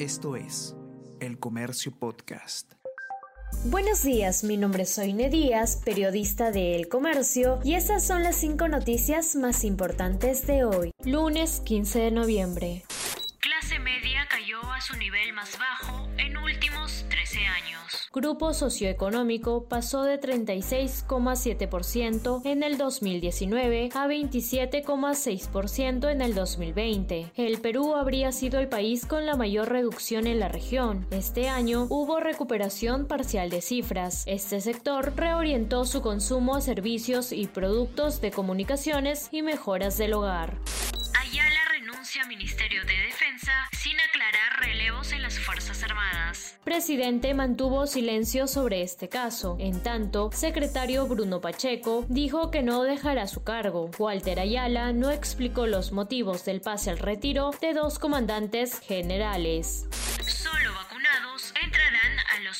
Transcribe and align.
Esto 0.00 0.34
es 0.34 0.74
El 1.20 1.38
Comercio 1.38 1.92
Podcast. 1.92 2.72
Buenos 3.66 4.02
días, 4.02 4.44
mi 4.44 4.56
nombre 4.56 4.84
es 4.84 4.94
Soine 4.94 5.28
Díaz, 5.28 5.82
periodista 5.84 6.50
de 6.50 6.74
El 6.74 6.88
Comercio, 6.88 7.60
y 7.64 7.74
estas 7.74 8.06
son 8.06 8.22
las 8.22 8.36
cinco 8.36 8.66
noticias 8.66 9.36
más 9.36 9.62
importantes 9.62 10.46
de 10.46 10.64
hoy, 10.64 10.92
lunes 11.04 11.60
15 11.66 11.98
de 11.98 12.10
noviembre. 12.12 12.82
Clase 13.40 13.78
media 13.78 14.26
cayó 14.30 14.62
a 14.72 14.80
su 14.80 14.96
nivel 14.96 15.34
más 15.34 15.58
bajo 15.58 16.08
en 16.16 16.34
últimos 16.38 16.50
13 16.50 16.56
años. 16.56 16.59
Grupo 18.12 18.52
socioeconómico 18.54 19.66
pasó 19.68 20.02
de 20.02 20.20
36,7% 20.20 22.42
en 22.44 22.64
el 22.64 22.76
2019 22.76 23.90
a 23.94 24.08
27,6% 24.08 26.10
en 26.10 26.20
el 26.20 26.34
2020. 26.34 27.30
El 27.36 27.60
Perú 27.60 27.94
habría 27.94 28.32
sido 28.32 28.58
el 28.58 28.66
país 28.66 29.06
con 29.06 29.26
la 29.26 29.36
mayor 29.36 29.68
reducción 29.68 30.26
en 30.26 30.40
la 30.40 30.48
región. 30.48 31.06
Este 31.12 31.48
año 31.48 31.86
hubo 31.88 32.18
recuperación 32.18 33.06
parcial 33.06 33.48
de 33.48 33.60
cifras. 33.60 34.24
Este 34.26 34.60
sector 34.60 35.12
reorientó 35.14 35.84
su 35.84 36.02
consumo 36.02 36.56
a 36.56 36.60
servicios 36.60 37.30
y 37.30 37.46
productos 37.46 38.20
de 38.20 38.32
comunicaciones 38.32 39.28
y 39.30 39.42
mejoras 39.42 39.98
del 39.98 40.14
hogar. 40.14 40.58
Ministerio 42.28 42.84
de 42.84 42.96
Defensa 43.06 43.52
sin 43.70 43.92
aclarar 44.00 44.60
relevos 44.60 45.12
en 45.12 45.22
las 45.22 45.38
Fuerzas 45.38 45.82
Armadas. 45.84 46.58
Presidente 46.64 47.34
mantuvo 47.34 47.86
silencio 47.86 48.48
sobre 48.48 48.82
este 48.82 49.08
caso. 49.08 49.56
En 49.60 49.80
tanto, 49.80 50.30
secretario 50.32 51.06
Bruno 51.06 51.40
Pacheco 51.40 52.04
dijo 52.08 52.50
que 52.50 52.62
no 52.62 52.82
dejará 52.82 53.28
su 53.28 53.44
cargo. 53.44 53.90
Walter 53.96 54.40
Ayala 54.40 54.92
no 54.92 55.10
explicó 55.10 55.66
los 55.66 55.92
motivos 55.92 56.44
del 56.44 56.60
pase 56.60 56.90
al 56.90 56.98
retiro 56.98 57.52
de 57.60 57.74
dos 57.74 58.00
comandantes 58.00 58.80
generales. 58.80 59.86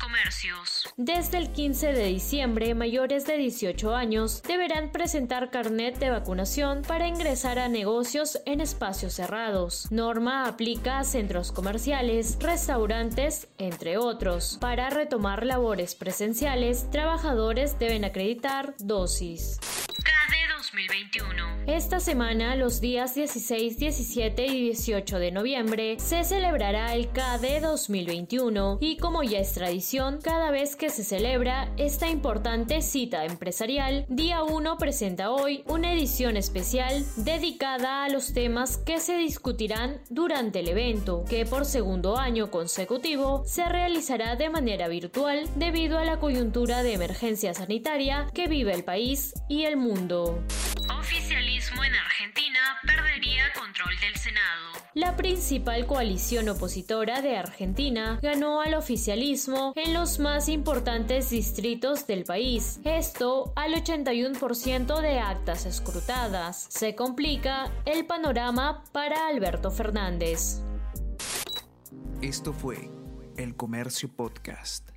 Comercios. 0.00 0.88
Desde 0.96 1.38
el 1.38 1.50
15 1.50 1.92
de 1.92 2.04
diciembre, 2.06 2.74
mayores 2.74 3.26
de 3.26 3.36
18 3.36 3.94
años 3.94 4.40
deberán 4.42 4.92
presentar 4.92 5.50
carnet 5.50 5.98
de 5.98 6.10
vacunación 6.10 6.82
para 6.82 7.08
ingresar 7.08 7.58
a 7.58 7.68
negocios 7.68 8.40
en 8.46 8.60
espacios 8.60 9.14
cerrados. 9.14 9.90
Norma 9.90 10.46
aplica 10.46 11.00
a 11.00 11.04
centros 11.04 11.50
comerciales, 11.50 12.38
restaurantes, 12.40 13.48
entre 13.58 13.98
otros. 13.98 14.56
Para 14.60 14.88
retomar 14.88 15.44
labores 15.44 15.96
presenciales, 15.96 16.88
trabajadores 16.90 17.78
deben 17.80 18.04
acreditar 18.04 18.74
dosis. 18.78 19.58
CADE 20.72 20.86
2021. 20.88 21.52
Esta 21.66 22.00
semana, 22.00 22.56
los 22.56 22.80
días 22.80 23.14
16, 23.14 23.78
17 23.78 24.46
y 24.46 24.62
18 24.64 25.18
de 25.18 25.30
noviembre, 25.30 25.96
se 25.98 26.24
celebrará 26.24 26.94
el 26.94 27.10
CADE 27.10 27.60
2021 27.60 28.78
y 28.80 28.96
como 28.96 29.22
ya 29.22 29.38
es 29.38 29.52
tradición, 29.52 30.18
cada 30.22 30.50
vez 30.50 30.74
que 30.74 30.90
se 30.90 31.04
celebra 31.04 31.72
esta 31.76 32.08
importante 32.08 32.82
cita 32.82 33.24
empresarial, 33.24 34.06
Día 34.08 34.42
1 34.42 34.78
presenta 34.78 35.30
hoy 35.30 35.62
una 35.66 35.92
edición 35.92 36.36
especial 36.36 37.04
dedicada 37.16 38.04
a 38.04 38.08
los 38.08 38.32
temas 38.32 38.78
que 38.78 38.98
se 38.98 39.16
discutirán 39.16 40.00
durante 40.10 40.60
el 40.60 40.68
evento, 40.68 41.24
que 41.28 41.46
por 41.46 41.64
segundo 41.64 42.16
año 42.16 42.50
consecutivo 42.50 43.42
se 43.46 43.68
realizará 43.68 44.36
de 44.36 44.50
manera 44.50 44.88
virtual 44.88 45.48
debido 45.54 45.98
a 45.98 46.04
la 46.04 46.18
coyuntura 46.18 46.82
de 46.82 46.94
emergencia 46.94 47.54
sanitaria 47.54 48.28
que 48.34 48.48
vive 48.48 48.72
el 48.72 48.84
país 48.84 49.34
y 49.48 49.64
el 49.64 49.76
mundo. 49.76 50.42
Oficialismo 51.32 51.82
en 51.82 51.94
Argentina 51.94 52.58
perdería 52.86 53.44
control 53.58 53.98
del 54.00 54.14
Senado. 54.16 54.72
La 54.92 55.16
principal 55.16 55.86
coalición 55.86 56.50
opositora 56.50 57.22
de 57.22 57.38
Argentina 57.38 58.18
ganó 58.20 58.60
al 58.60 58.74
oficialismo 58.74 59.72
en 59.74 59.94
los 59.94 60.18
más 60.18 60.50
importantes 60.50 61.30
distritos 61.30 62.06
del 62.06 62.24
país, 62.24 62.80
esto 62.84 63.54
al 63.56 63.72
81% 63.72 65.00
de 65.00 65.20
actas 65.20 65.64
escrutadas. 65.64 66.66
Se 66.68 66.94
complica 66.94 67.70
el 67.86 68.04
panorama 68.04 68.84
para 68.92 69.26
Alberto 69.28 69.70
Fernández. 69.70 70.60
Esto 72.20 72.52
fue 72.52 72.90
El 73.38 73.56
Comercio 73.56 74.14
Podcast. 74.14 74.90